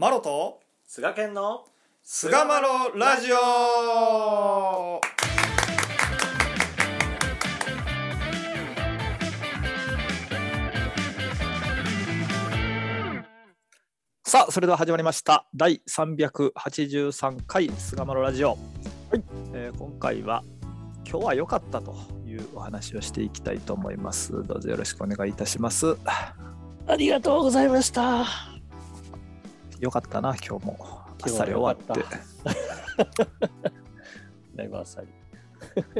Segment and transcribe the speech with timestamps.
[0.00, 1.64] マロと菅健の
[2.04, 5.00] 菅マロラジオ。
[14.24, 15.48] さあそれでは始まりました。
[15.52, 18.58] 第383回菅マロラジオ、はい。
[19.52, 20.44] えー今回は
[21.10, 24.30] 今日は良かったというお話をしていきたいと思います。
[24.46, 25.96] どうぞよろしくお願いいたします。
[26.86, 28.57] ありがとうございました
[29.80, 30.76] 良かったな今日も。
[30.80, 32.04] あっさり終わって。
[34.54, 35.08] だいぶあっさり。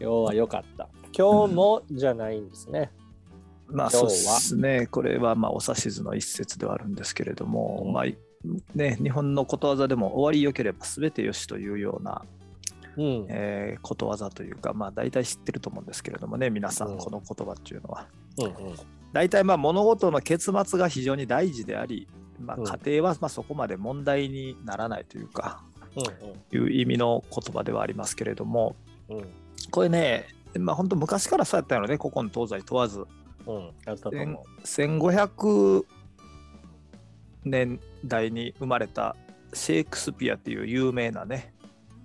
[0.00, 0.88] 今日は良かった。
[1.16, 2.92] 今日もじゃないんですね、
[3.68, 7.92] まあそうですね、これはまあお指図の一節ではあるんですけれども、うん。
[7.92, 8.04] まあ
[8.74, 12.22] ね、日本のことわざでも終わりよければ全てよしというような、
[12.96, 13.26] うん。
[13.28, 18.06] えーことわざというか、まあ大体知ってると思うんですけれどもね、皆さうんん、この言葉っていうのは。
[18.38, 18.52] うんうん。
[19.12, 22.06] 大体まあ物事の結末が非常に大事であり、
[22.38, 22.64] まあ、うん。
[22.64, 25.62] 家庭はまあそこまで問題にならないというか、
[26.52, 28.76] いう意味の言葉ではありますけれども、
[29.08, 29.18] うん。
[29.18, 29.26] うん
[29.70, 30.26] これね、
[30.58, 33.04] まあ本当昔からそうやったのね、古今東西問わず。
[33.46, 35.84] うんやったと思1500
[37.44, 39.16] 年代に生まれた
[39.52, 41.54] シェイクスピアっていう有名なね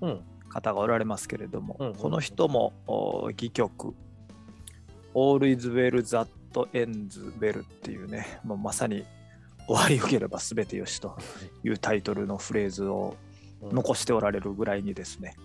[0.02, 0.22] ううん。
[0.50, 1.96] 方がおられますけれども、うんうん。
[1.96, 3.96] この人もお戯曲
[5.16, 6.28] 「All is well that
[6.74, 9.06] ends well」っていうねもうまさに
[9.72, 11.18] 終わりよければ全てよしと
[11.64, 13.16] いうタイトルのフレーズを
[13.62, 13.76] うん。
[13.76, 15.36] 残しておられるぐらいにですね、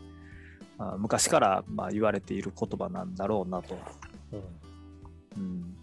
[0.78, 3.74] まあ昔からまあ言われている言葉なんだろうなと。
[4.32, 4.36] う
[5.36, 5.48] うん。
[5.48, 5.76] ん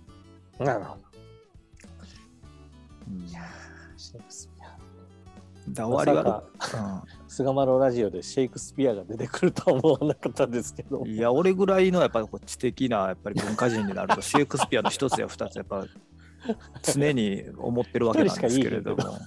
[0.60, 1.02] なるほど。
[3.08, 3.28] うん。
[3.28, 3.44] いやー
[3.98, 4.78] シェイクスピア。
[5.70, 7.30] だ終わりまはさ、うん。
[7.30, 11.06] 菅マロラジオでシェイクスピアが出てくるとは思わなかったですけど。
[11.06, 15.86] いや、俺ぐらいのやっぱり知的なやっぱり文化人になると、 シェイクスピアの一つや二つやっぱ
[16.82, 19.18] 常に思ってるわけなんですけれども、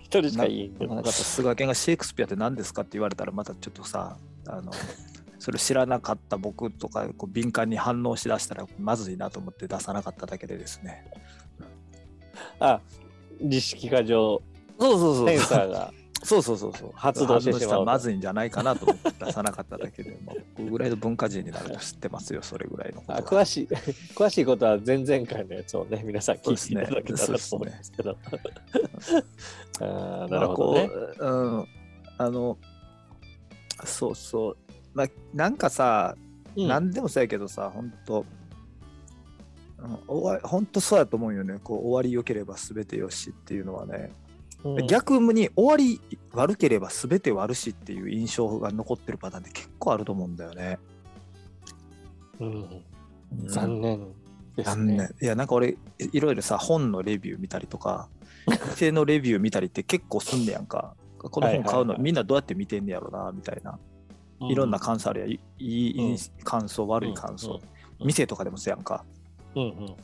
[0.00, 1.04] 一人しかいいけど。
[1.12, 4.72] 菅健がシェイクスピアって何ですかって言われたら、またちょっとさ、あの
[5.38, 11.04] それ知らなかった僕とかこう敏感に反応しだしたらまずいなと思って出さなかっただけでですね。
[12.58, 12.80] あ
[13.40, 14.42] 自識過剰
[14.78, 15.28] そうそうそう。
[15.28, 15.92] センサーが
[16.24, 16.92] そうそうそうそう。
[16.94, 23.68] 発動してしまうまずいんじゃないかなと思って出さなかっただけで、まあ、僕ぐらいの文化人になると知ってますよ、それぐらいのこと詳しい
[24.16, 28.16] 詳しいことは前々回のやつをね皆さん聞いていただけたらと思うんですけど。
[29.80, 30.88] あーなるほどね。
[30.88, 31.68] まあこううん、
[32.18, 32.58] あの
[33.84, 34.56] そうそう、
[34.94, 36.16] まあ、なんかさ、
[36.56, 36.68] うん。
[36.68, 38.24] 何でもそうやけどさ本当
[39.78, 41.58] うん終わ本当そうやと思うよね。
[41.62, 44.12] こう終わり良ければ全てよしっていうのはね、
[44.64, 44.86] うん。
[44.86, 46.00] 逆に終わり
[46.32, 50.78] 悪ければ全て悪しっていう印象が残ってるパターンって結構あると思うんだよね。
[52.40, 52.82] うん。
[53.46, 54.12] 残念
[54.56, 54.96] です残ね。
[54.96, 55.14] 念。
[55.22, 55.76] いやなんか俺い
[56.12, 58.08] いろいろさ本のレビュー見たりとか
[58.76, 60.94] 店のレビュー見たりって結構すんねやんか。
[61.18, 63.78] この本買うのみんなどうやって見てんねやろなみたいな、
[64.40, 65.30] いろんな感想あるやん。
[65.30, 67.60] いいいうん感想悪い感想、
[68.00, 68.06] うん。
[68.06, 69.04] 店とかでもそうやんか。
[69.54, 69.96] うんうんうん。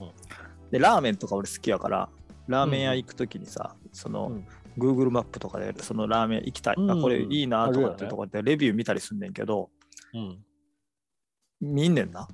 [0.71, 2.09] でラーメンとか俺好きやから
[2.47, 4.47] ラーメン屋行く時にさ、その、うん。
[4.79, 6.91] Google マップとかでそのラーメン行きたい、うん。
[6.91, 8.09] あこれいいなとかってあるよね。
[8.09, 9.69] とこでレビュー見たりすんねんけど
[10.15, 10.39] うん。
[11.61, 12.29] 見んねんな。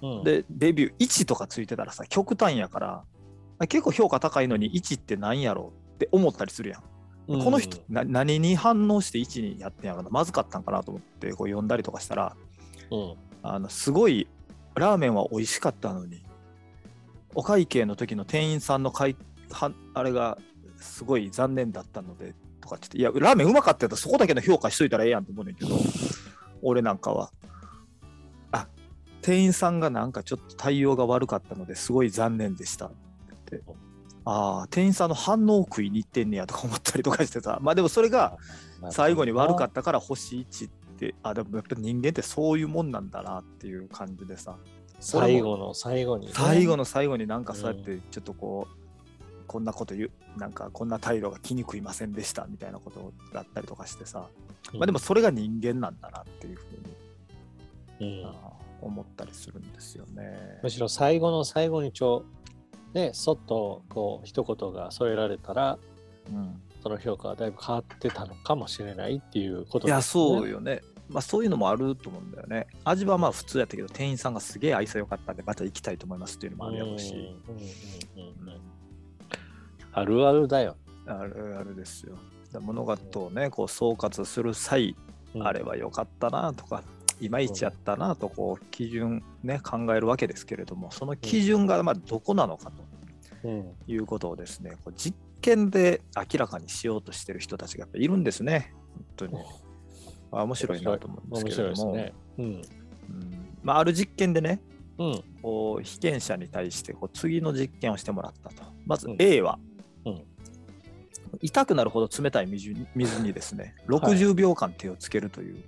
[0.00, 0.24] うん。
[0.24, 3.04] でレビュー1とかついてたらさ極端やから
[3.58, 6.82] あ結構評価高いのに1って何やろうって思ったりするやん、
[7.26, 7.44] うん。
[7.44, 10.10] この人な何に反応して1にやってんやろな。
[10.10, 12.36] まずかったんかなと思ってこう読んだりとかしたら
[12.90, 13.14] うん。
[13.42, 14.28] あのすごい
[14.76, 16.24] ラーメンは美味しかったのに
[17.34, 18.92] お会計の時の店員さんの
[19.94, 20.38] あれが
[20.80, 25.78] すごい残念だったのでとかって言っていやラーメンうまかったやったらそこだけの評価しといたらええやんと思うねんけど
[26.62, 27.30] 俺なんかは。
[28.52, 28.66] あ
[29.22, 32.86] 店員さんがなんかちょっと対応が悪かったのですごい残念でした。
[32.86, 32.96] って。
[33.50, 33.72] 言って
[34.24, 38.36] ああ店員さんの反応を食いに行ってんねやとか思ったりとかしてさまあでもそれが
[38.90, 41.14] 最後に悪かったから星1って。
[41.22, 44.56] あでもやっぱ人間ってそういうもんなんだなっていう感じでさ。
[45.00, 48.79] 最後の最後にね、最後の最後になんかそうやってちょっとこう、
[49.50, 54.28] こんなこと言うなんかこんな態度が気に食いませんでしたみたいなことだったりとかしてさ、
[54.74, 56.66] まあでもそれが人間なんだなっていうふ
[58.00, 58.32] うに、うん
[58.80, 60.60] 思ったりするんですよね。
[60.62, 62.24] むしろ最後の最後にちょ
[62.94, 65.78] ねそっとこう一言が添えられたら
[66.28, 70.10] うんその評価はだいぶ変わってたのかもしれないっていうこといやですね。
[70.12, 70.80] そうよね。
[71.08, 72.68] まあそういうのもあると思うんだよね。
[72.84, 77.12] 味はまあ普通やったけど店員さんがすげえ愛想良かったんでまた行きたいと思いますっていうのもあるやろうし。
[77.12, 78.60] うんうんうんうん
[79.92, 80.76] あるあるだよ。
[81.06, 82.16] あるあるですよ。
[82.52, 84.96] だ物事をねこう総括する際、
[85.34, 86.82] うんあれは良かったなとか
[87.20, 92.82] いまいちやったなとこう基準ね考えるわけですけれどもその基準がまあどこなのかと
[93.44, 98.72] うんいうことをですねこうじっ験で明らかにしようとしてる人たちがやっぱいるんですね。
[98.94, 99.34] 本当に。
[100.32, 102.12] あ面白いなと思うんですけれども、ね。
[102.38, 102.44] うん。
[102.44, 102.62] うん
[103.62, 104.60] まあ、ある実験でね、
[104.98, 105.24] うん。
[105.42, 108.62] こう被験者に対してこう次の実験をしてもらったと。
[108.86, 109.69] まずうん A は、うん
[111.40, 115.62] 痛くなるほど冷たい水にですね、60秒間手をつけるという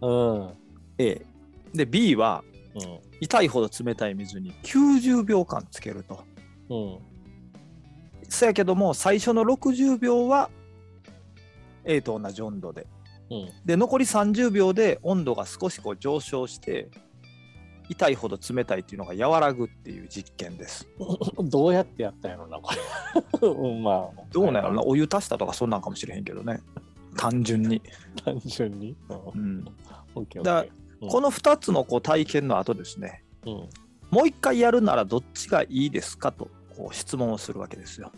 [0.00, 0.50] うん。
[0.98, 1.24] A。
[1.72, 2.44] で、B は
[2.74, 2.98] うん。
[3.20, 6.24] 痛いほど冷たい水に90秒間つけると。
[6.68, 6.98] うん。
[8.28, 10.50] そやけども、最初の60秒は
[11.84, 12.86] A と同じ温度で。
[13.30, 13.48] うん。
[13.64, 16.88] で、残り30秒で温度が少しこう上昇して、
[17.88, 20.86] 痛いほど冷たいっていうのが和らぐっていう実験です。
[21.38, 23.48] どうやってやったんやろな、これ。
[23.48, 24.22] うん、まあ。
[24.32, 26.60] どうなんやろな、お湯足したとかそんなんかもしれへんけどね。
[27.16, 27.82] 単純に。
[28.24, 28.96] 単純に？
[29.08, 29.56] ううん。
[29.58, 29.68] ん、
[30.14, 33.52] オッケーオだうんこの2つのこう体験の後ですね、ー。
[33.52, 33.68] うん。
[34.10, 38.10] もう一回やるならどっちがいいですかとこう質問をするわけですよ。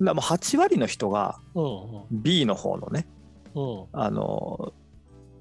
[0.00, 2.22] だもう8割の人がうん。
[2.22, 3.08] B の方のね、
[3.54, 3.84] うん。
[3.92, 4.72] あの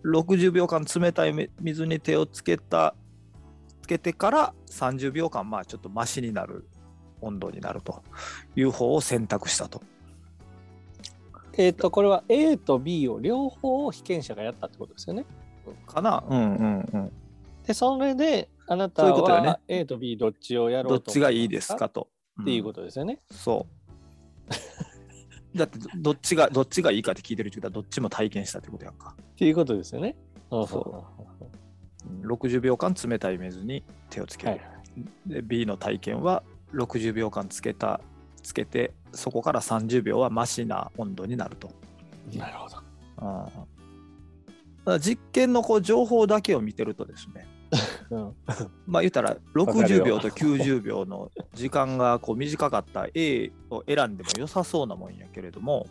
[0.06, 2.96] 60秒間冷たい水に手をつけた
[3.82, 6.68] つけてから30秒間まあちょっとマシになる
[7.22, 8.04] 温度になると
[8.56, 9.82] いう方を選択したと。
[11.58, 15.26] えっ、と、これは A と B を両方被験者がやったってことですよね。
[15.88, 16.24] かな？
[16.30, 17.12] うんうんうん。
[17.66, 22.10] で、それで、あなたは A と B どっちをやろうとどっちがいいですかと。
[22.42, 23.22] っていうと、ことですよね。
[23.32, 24.54] そう。
[25.56, 29.16] だってどっちがどっちがいいかって聞いてるってことはどっちも体験したってことやんか。
[29.20, 30.16] っていうことですよね。
[30.50, 31.06] そ
[32.24, 34.52] 60秒間冷たい水に手をつける。
[34.52, 34.62] はい。
[35.26, 36.44] で B の体験は
[36.74, 38.02] 60秒間つけた
[38.44, 41.72] つけてそこから30秒はマシな温度になると。
[42.34, 42.78] なるほど。
[44.88, 47.48] あ実験のこう情報だけを見てるとですね
[48.10, 48.34] うん。
[48.88, 49.64] まあ言ったらかるよ。
[49.64, 55.88] 60秒と90秒の時間がこう短かった A を選んでも良さそうなもんやけれども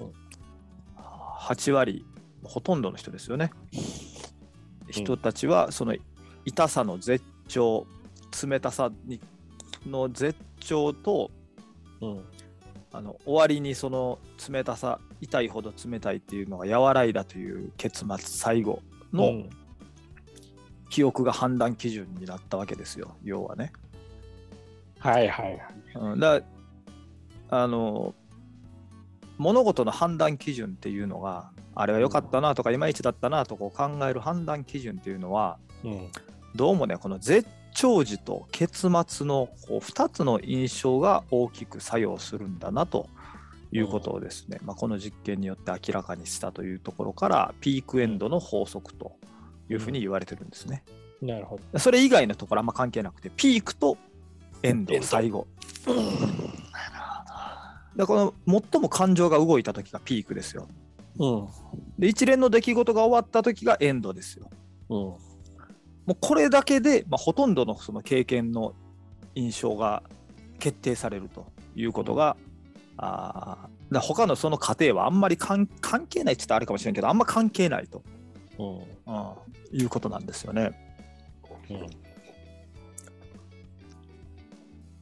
[0.00, 0.12] うん。
[1.40, 2.04] 8割
[2.44, 3.50] ほとんどの人ですよね。
[4.88, 5.94] 人たちはその
[6.44, 7.86] 痛さの絶頂
[8.46, 9.20] 冷たさに
[9.86, 11.30] の絶頂と
[12.00, 12.24] うん。
[12.94, 14.18] あの終わりにその
[14.50, 18.82] 冷たさ痛いほど冷たいっていうのが和らいだという結末最後
[19.14, 19.50] のうん
[20.92, 23.72] 記憶が判断基準になったわけですよ要はね。
[24.98, 25.58] はいはいはい。
[25.94, 26.42] うん、だ
[27.48, 28.14] あの
[29.38, 36.08] 物事の判断基準っていうのがあれは良かったなとかいまいちだったなとこう考える判断基準っていうのはうん。
[36.54, 43.08] どうもねこの絶頂時と結末のこう2つの印象が大きく作用するんだなと
[43.72, 49.16] いうことをですね、まあ、この実験によって明らかにしたというところからピークエンドの法則と
[49.68, 50.84] いうふうに言われてるんですね。
[51.20, 51.78] なるほど。
[51.78, 53.96] それ以外のところあんま関係なくてピークと
[54.62, 55.46] エンド最後。
[57.96, 60.66] だからこの最も感情が動いた時がピークですよ。
[61.18, 61.48] うん。
[61.98, 64.50] で一連の出来事が終わった時がエンドですよ。
[64.88, 64.96] うん。
[64.96, 65.18] も
[66.10, 68.74] うこれだけで、まあ、ほとんどのその経験の
[69.34, 70.02] 印象が
[70.58, 72.36] 決定されるということが、
[72.96, 78.02] あーだから他のその過程はあんまり関関係ないって言ったらあれかもしれんけどあんま関係ないと、
[78.58, 78.66] うん。
[78.76, 78.82] うん
[79.72, 80.70] いうことなんですよね。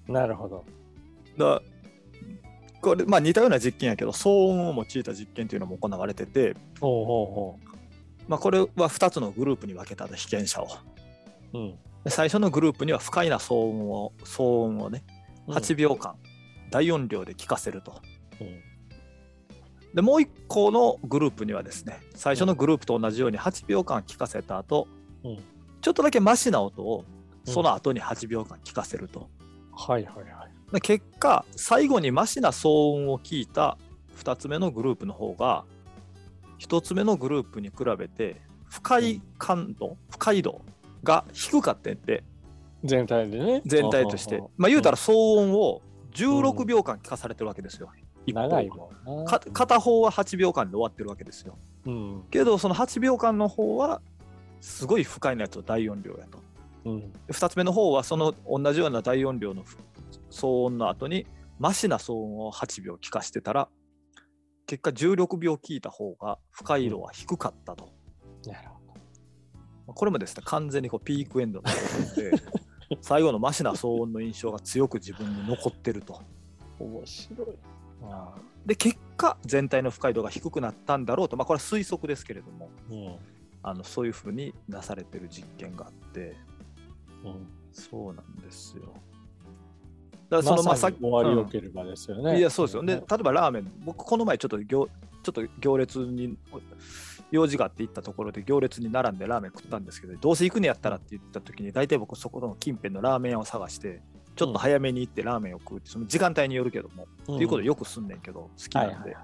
[0.09, 0.13] うん。
[0.13, 0.65] なるほど。
[1.37, 1.63] だ
[2.81, 7.59] これまあ似たような実験やけど騒音を用いた実験というのも行われてて、ほうほ
[8.29, 10.67] まあ、これは2つのグループに分けたと被験者を。
[10.67, 10.79] うほ
[11.55, 11.59] う。
[11.59, 11.79] うん。
[12.05, 15.05] で最初のグループには不快な騒音を騒音をね
[15.49, 16.15] 8秒間
[16.71, 18.01] 大音量で聞かせると。
[18.41, 18.70] うん。
[19.95, 24.89] でもう一個のグループにはですね最初のグループと同じように8秒間聞かせた後、
[25.25, 25.39] うん
[25.81, 27.07] ちょっとだけマシな音を
[27.47, 29.31] うんその後に8秒間聞かせると。
[29.73, 30.73] はいはいはい。
[30.75, 33.79] で結果最後にマシな騒音を聞いた
[34.19, 35.65] 2つ目のグループの方が
[36.59, 40.61] 1つ目のグループに比べて不快感度不快度
[41.03, 42.25] が低かったんで
[42.85, 43.63] 全体でね。
[43.65, 45.81] 全体としてまあ言うたら騒音を
[46.13, 47.91] 16秒間聞かされてるわけですよ。
[48.27, 51.57] 長いもん片方は8秒間で終わってるわけですよ。
[51.87, 52.23] うん。
[52.31, 54.01] けどその8秒間の方は
[54.61, 56.43] すごい不快なやつを大音量やと。
[56.85, 57.13] うん。
[57.13, 59.65] で2つ目の方はその同じような大音量の
[60.31, 61.27] 騒音の後に
[61.59, 63.69] マシな騒音を8秒聞かしてたら
[64.67, 67.93] 結果16秒聞いた方が不快度は低かったと。
[68.47, 68.81] なるほ
[69.95, 71.69] これもですね完全にこうピークエンドの
[73.03, 76.21] 最後のマシな騒音の印象が強く自分に残ってると。
[76.79, 76.85] ど。
[76.85, 77.49] 面白い。
[78.67, 83.17] で結果全体の不快度が低くなったんだろうと、まあ、これは推測ですけれどもうん。
[83.63, 86.37] あのそういうふうになされてる実験があって
[87.25, 87.47] うん。
[87.73, 88.83] そうなんですよ。
[90.29, 92.39] だからそのまあさっき終わりよければですよね。
[92.39, 92.83] いやそうですよ。
[92.85, 94.89] で、例えばラーメン、僕この前ちょっと行
[95.23, 96.37] ちょっと行列に
[97.31, 104.01] 用事があって行ったところで行列に並んでラーメン食ったんですけど、どうせ行くねやったらって言った時に、大体僕そこの近辺のラーメン屋を探して、
[104.41, 109.21] ちょっと早めに行ってラーメンを食うって、その時間帯によるけども、うんっていうことよくすんねんけど、好きなんで、ま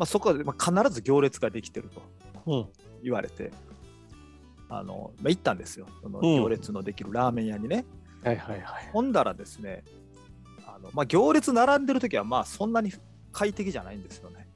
[0.00, 2.02] あ、そこで、まあ、必ず行列ができてると
[2.46, 2.66] うん。
[3.04, 3.52] 言われて、
[4.68, 7.84] あのまあ、行ったんですよ、そのうん行列のできるラーメン屋にね。
[8.24, 8.90] はいはいはい。
[8.92, 9.84] ほんだらですね、
[10.66, 12.92] あのまあ、行列並んでる時はまあそんなに
[13.30, 14.48] 快適じゃないんですよね。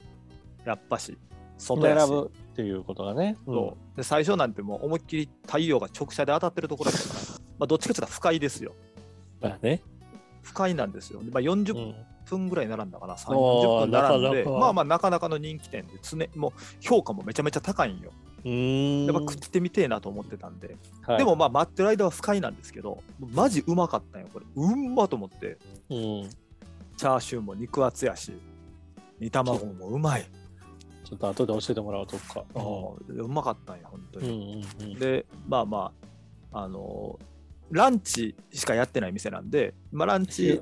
[0.65, 1.17] やっぱし、
[1.57, 3.37] 外やし並ぶっていうことがね。
[3.45, 7.13] そうで最初なんてもう思いっきり太陽が直射で当たってるところだから、
[7.57, 8.75] まあ、どっちかというと不快ですよ。
[9.41, 9.49] うん。
[9.49, 9.81] まあね。
[10.41, 11.23] 不快なんですよ。
[11.23, 11.95] でまあ、40うん
[12.25, 18.11] 分ぐらい並んだかな、3、おー40分並んで、まあまあなかなかの人気店で常、もう評価もめちゃめちゃ高いんよ。
[18.45, 19.05] うーん。
[19.05, 24.45] やっぱ食ってみてえなと思ってたんで、はいでも、まあ待ってる間は不快なんですけど、マジうまかったんよ、これ。
[24.55, 25.57] うんまと思って、
[25.89, 26.29] うん。
[26.95, 28.31] チャーシューも肉厚やし、
[29.19, 30.25] 煮卵もうまい。
[31.03, 32.45] ちょっと後で教えてもらおうとか。
[32.55, 32.59] う
[33.11, 34.65] んうまかったんよ、本当うんに。
[34.79, 34.99] うんうん。
[34.99, 35.91] で、まあま
[36.53, 37.19] あ、あの
[37.71, 40.59] ランチしかやってない店なんで、まあ、ランチ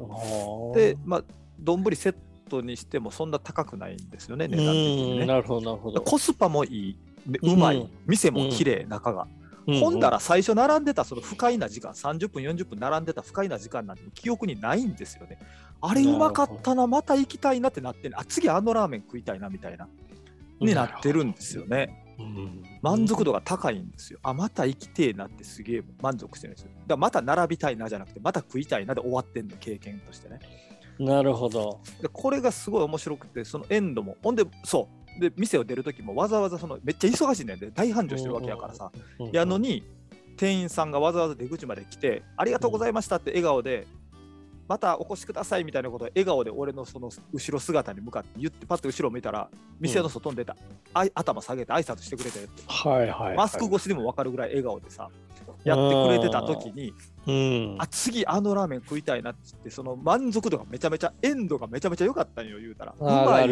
[0.74, 1.24] で、まあ、
[1.60, 2.16] 丼セッ
[2.50, 5.22] トにしてもそんな高くないんですよね、値段的にね。
[5.22, 6.02] うんなるほどなるほど。
[6.02, 6.98] コスパもいい、
[7.28, 9.24] でうまい、うん店も綺麗、中が。
[9.24, 9.40] うん
[9.80, 15.38] ほんだら最初並んでたその不快な時間、30分、40分並んでた不快な時間なんて記憶にないんですよね。
[15.80, 19.88] あれうまかったな、また行きたいなってなってんあ、次あのラーメン食いたいなみたいな、
[20.60, 22.09] になってるんですよね。
[22.20, 24.20] うん満足度が高いんですよ。
[24.24, 26.72] あ、また生きてえなってすげえ満足してるんですよ。
[26.74, 30.40] だからまた並びたいなじゃなくて、また食いたいなで終わってんの、経験としてね。
[30.98, 31.82] なるほど。
[32.02, 39.32] でこれがすごい面白くて、そのエンドも、ほんで、そう、で、店を出るときもわざわざその、めっちゃ忙しいねんで、大繁盛してるわけやからさ、うん。
[39.32, 39.84] やのに、
[40.38, 43.88] 店員さんがわざわざ出口まで来て、ありがとうございましたって笑顔で、
[44.70, 49.50] またお越しくださいみたいなことを笑顔で俺のその後ろ姿に向かって言って、パッと後ろ見たら、
[49.80, 50.56] 店の外に出た、
[50.94, 52.64] あい頭下げて挨拶してくれてって。
[52.68, 53.36] はいはいはい。
[53.36, 55.10] マスク越しでも分かるぐらい笑顔でさ、
[55.64, 56.94] やってくれてた時に、
[57.26, 57.76] うん。
[57.80, 62.96] あ、次あのラーメン食いたいなって言って、その満足度がめちゃめちゃ、エンドがめちゃめちゃ良かったんよ、言うたら。
[62.96, 63.48] うまい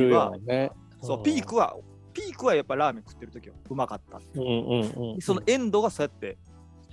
[0.46, 0.72] ね。
[1.02, 1.76] そう、ピークは、
[2.14, 4.22] ピークはやっぱラーメン食ってる時はうまかった。
[4.36, 5.22] うんうんうん。
[5.22, 6.38] そのエンドがそうやって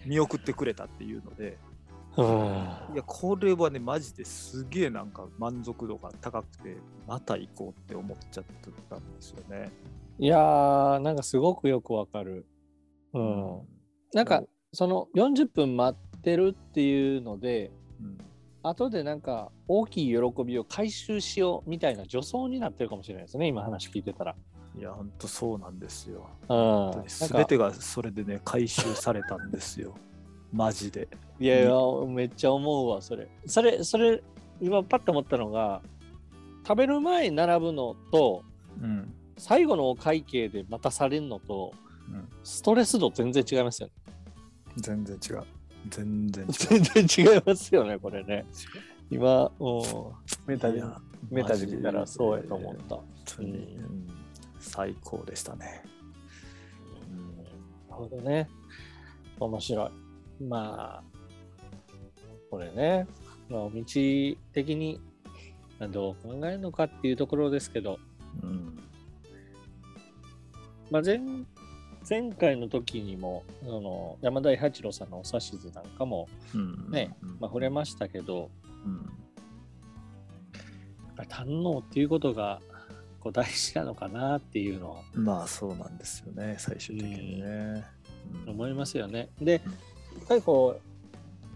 [0.07, 1.74] 見送ってくれたっていうので、うん。
[2.17, 9.73] いや、これはね、マジですげえなんか満足度が高くて、また行こうって思っちゃってたんですよね。
[10.19, 12.47] いやー、なんかすごくよくわかる。
[13.15, 13.63] うん。
[14.13, 18.19] なんか、その40分待ってるっていうので、うん
[18.67, 24.35] 後でなんか大きい喜びを回収しようみたいな助走になってるかもしれないですね、今話聞いてたら。
[24.77, 26.27] いや、ほんとそうなんですよ。
[26.49, 27.09] うん。
[27.09, 29.95] すべてがそれでね、回収されたんですよ。
[30.51, 31.09] マジで。
[31.41, 31.71] いやいや、
[32.07, 33.29] めっちゃ思うわ、それ。
[33.47, 34.23] それ、それ、
[34.61, 35.83] 今パッと思ったのが、
[36.67, 38.43] 食べる前に並ぶのと、
[38.81, 39.13] うん。
[39.37, 41.73] 最後のお会計で待たされるのと、
[42.09, 43.93] うんストレス度全然違いますよね。
[44.77, 45.43] 全然違う。
[45.89, 46.53] 全然違う。
[46.53, 48.45] 全然違いますよね、これね。
[49.11, 49.83] 今、うん、
[50.47, 50.83] メタで
[51.31, 52.97] メタで見たらそうやと思った。
[53.39, 54.07] うん
[54.61, 55.83] 最高でしたね。
[57.89, 58.49] なるほどね。
[59.39, 60.43] 面白い。
[60.43, 61.14] まあ、
[62.55, 63.09] これね、
[63.49, 65.01] まあ、お道的に
[65.91, 67.99] どう考えるのかっていうところですけど、
[68.45, 68.79] うん。
[70.89, 71.21] まあ、前
[72.09, 76.91] 前回の時にもあの山田八郎さんのお指図なんかもうん。
[76.93, 77.29] ね、うん。
[77.31, 78.53] まあ、触れましたけど、
[78.87, 79.11] うん。
[81.27, 82.61] 堪能っていうことが
[83.19, 85.03] こう大事なのかなっていうのは。
[85.13, 87.85] まあそうなんですよね、最終的にね。
[88.47, 88.51] うん。
[88.51, 89.31] 思いますよね。
[89.41, 89.73] でうん、
[90.19, 90.94] やっぱりこう、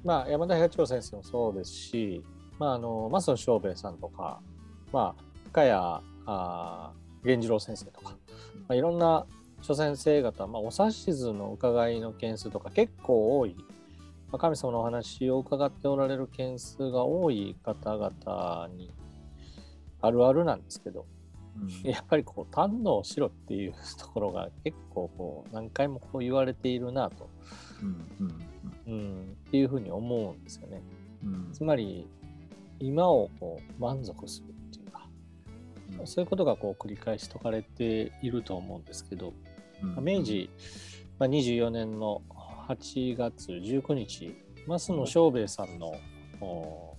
[0.04, 2.22] まあ、山田八郎先生もそうですし、
[2.58, 4.40] まあ、あの増野翔兵衛さんとか、
[4.92, 8.16] まあ、深谷あー源次郎先生とか、ま
[8.68, 9.26] あ、いろんな
[9.62, 13.56] 諸先生方、まあ、お指図の伺いの件数とか結構多い、
[14.30, 18.92] まあ、神様のお話を伺っておられる件数が多い方々に
[20.00, 21.06] あるあるなんですけど、
[21.84, 21.90] うん。
[21.90, 27.28] やっぱりこう堪能しろっていうところが結構こう何回もこう言われているなと、
[27.78, 30.82] っていうふうに思うんですよね。
[31.24, 31.48] うん。
[31.52, 32.06] つまり
[32.80, 35.08] 今をこう満足するっていうか、
[36.00, 36.06] うん。
[36.06, 39.32] そういうことがこう繰り返し説かれていると思うんですけど、
[39.82, 40.04] うん。
[40.04, 40.50] 明治、
[41.18, 42.22] まあ、24年の
[42.68, 44.34] 8月19日
[44.66, 45.94] 増野翔兵衛さんの、
[46.40, 46.96] お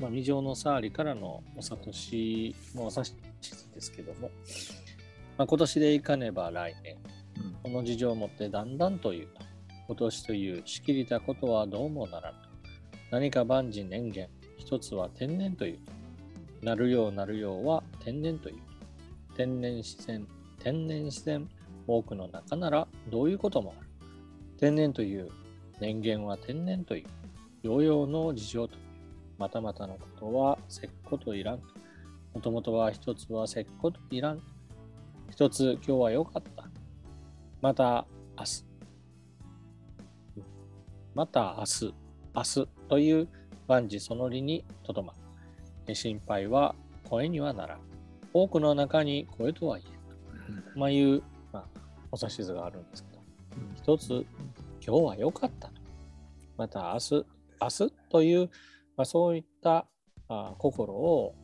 [0.00, 3.10] まあ、未城のサーリからのお諭しのお指
[3.40, 4.30] 図ですけども、
[5.36, 6.96] まあ、今年でいかねば来年
[7.64, 7.72] うん。
[7.72, 9.28] この事情をもってだんだんという
[9.86, 12.38] 今年というしきりたことはどうもならぬ
[13.10, 15.78] 何か万事年限一つは天然という。
[16.62, 18.56] なるようなるようは天然という。
[19.36, 20.26] 天然自然、
[20.58, 21.48] 天然自然、
[21.86, 23.88] 多くの中ならどういうこともある。
[24.58, 25.28] 天然という。
[25.78, 27.06] 人間は天然という。
[27.62, 28.80] 療養の事情という。
[29.38, 31.60] またまたのことはせっこといらん。
[32.34, 34.42] もともとは一つはせっこといらん。
[35.30, 36.64] 一つ今日は良かった。
[37.60, 38.75] また明日。
[41.16, 41.94] また明日。
[42.34, 43.28] 明日という
[43.66, 45.14] 万事その理にとどま
[45.86, 45.94] る。
[45.94, 46.74] 心配は
[47.08, 47.78] 声にはならん。
[48.34, 50.78] 多くの中に声とは言えんと。
[50.78, 51.22] まあいう、
[51.54, 51.64] まあ、
[52.12, 53.22] お指図があるんですけど、
[53.76, 54.26] 一つ
[54.86, 55.74] 今日は良かったと。
[56.58, 57.26] また明日、
[57.62, 58.50] 明日という、
[58.98, 59.86] まあ、そういった
[60.28, 61.34] あ心を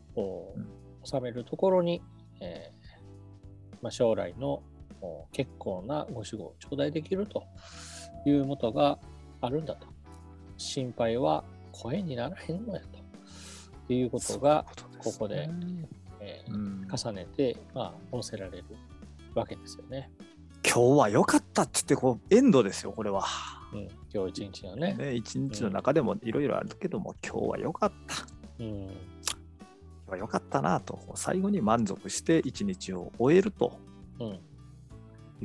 [1.02, 2.02] 収めるところに、
[2.42, 4.62] えーまあ、将来の
[5.32, 7.44] 結構なご守護を頂戴できると
[8.26, 8.98] いうもとが
[9.42, 9.86] あるんだと。
[10.56, 12.80] 心配は声にならへんのや
[13.86, 14.64] ということが
[14.98, 15.48] ここで、
[16.20, 18.64] えーうん重ねて、まあ、載せられる
[19.34, 20.10] わけですよね。
[20.64, 23.24] 今日は良かったって言ってこうエンドですよこれは。
[23.72, 24.94] うん、今日一日のね。
[24.94, 28.14] ね、一日の中でもいろいろあるけども、今日は良かった。
[28.62, 28.88] うん、今
[30.06, 33.80] 日は良かったなと、最後に満足して一日を終えると
[34.20, 34.40] うん、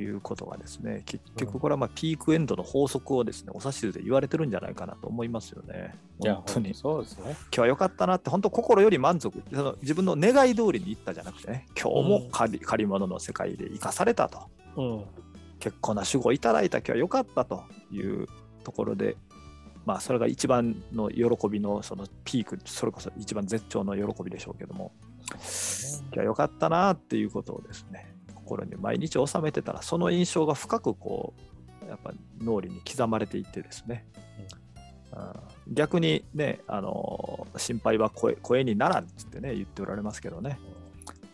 [0.00, 5.94] いうことがですね、結局これはまあピークエンドの法則をですね、お指図で言われてるんじゃないかなと思いますよね。
[6.18, 6.68] 本当に。
[6.68, 7.36] 今そうですね。
[7.50, 14.48] 日は良かったなって、本当心より満足、その自分の願い通りにいったじゃなくてね、今日も借り借り物の世界で生かされたと。
[14.76, 15.04] うん、
[15.58, 18.26] 結構な守護をいただいた今日は良かったという
[18.64, 19.16] ところで、
[19.84, 24.92] まあ、それが一番の喜びのそのピーク、それこそ一番絶頂の喜びでしょうけども、
[25.30, 25.38] 今
[26.12, 28.06] 日は良かったなっていうことをですね、
[28.48, 31.34] 心に毎日収めてたら、その印象が深くこ
[31.84, 34.28] う、やっぱ脳裏に刻まれていってですね、うん
[35.70, 40.58] 逆にね、あの心配は声声にならんっつってね、言っておられますけどね、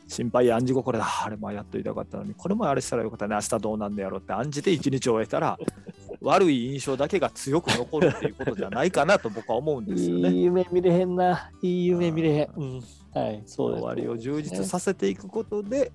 [0.08, 5.58] 心配暗示心だ、あれもやっといたかったのに、これもあれしたらよかったね、明日どうなんだやろうって暗示で一日を終えたら、
[6.20, 10.30] 悪い印象だけが強く残るっていうことじゃないかなと僕は思うんですよね。
[10.30, 11.50] いい夢見れへんな。
[11.62, 12.50] いい夢見れへん。
[12.56, 12.80] うん、
[13.12, 13.82] はい、そうです。
[13.82, 15.92] 終わりを充実させていくことで、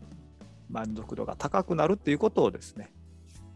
[0.69, 2.91] 満足度が高くなるっていうことをですね、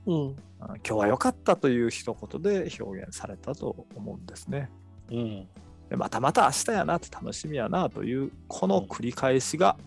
[0.05, 4.69] うん、うん今日は良かったという一言で表現されたと思うんですね。
[5.11, 5.47] うん、
[5.89, 9.77] でまたまた明日やなって楽しみやなというこの繰り返しが、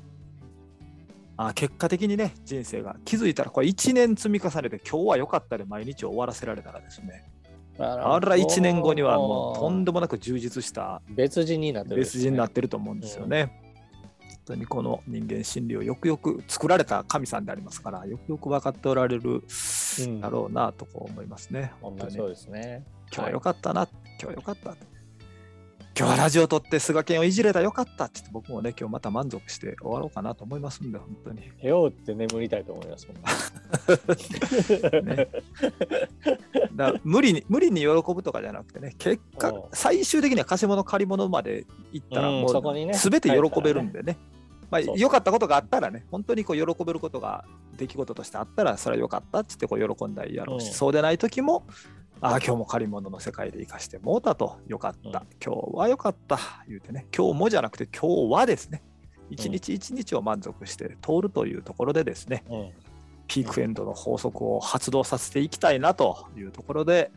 [1.36, 7.30] あ結果的にね人生が気づいたらこれ1年積み重ねて今日は良かったで毎日を終わらせられたらですね。
[7.78, 13.65] あら1年後にはもうとんでもなく充実した別人になってる、別人になってると思うんですよね。
[14.46, 19.42] 本当にこの人間心理をよくよく作られた神さんでありますからよくよく分かっておられる
[19.98, 21.72] うんだろうなとこう思いますね。
[21.80, 22.84] 本当にそうですね。
[23.12, 24.76] 今日は良かったな、今日は良かった。
[25.98, 31.50] 今日はラジオ撮って菅健をいじれたよかったって言って僕もね今日また満足して終わろうかなと思いますんで本当に。
[31.60, 33.16] 部屋をって眠りたいと思いますもん。
[35.06, 35.28] ね
[36.76, 44.18] だ無理に無理に喜ぶとかじゃなくてね結果うん最終的には貸し物借り物まで行ったらうんもそこにねう全て喜べるんでね。
[44.70, 47.44] まあ良かったことがあったらね本当にこう喜べることが
[47.76, 50.72] 出来事としてあったらそれは良かったっつってこう喜んだりやろうし、うん。
[50.72, 51.66] そうでない時も
[52.20, 55.26] ああ今日も借り物の世界で生かしてもうたとよかった、うん。
[55.44, 57.06] 今日は良かった言うてね。
[57.16, 58.82] 今日もじゃなくて今日はですね。
[59.30, 62.70] 一日一日を満足して通るというところでですね、うん、
[63.26, 67.10] ピークエンドの法則を発動させていきたいなというところで、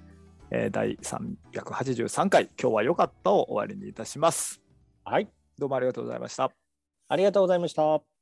[0.52, 4.62] えー第383回今日は良かったを終わりにいたします。
[5.04, 6.59] はい、どうもありがとうございました。
[7.10, 8.18] ありがとうございました。